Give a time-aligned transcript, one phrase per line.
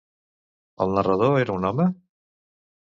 [0.87, 1.89] El narrador era un home?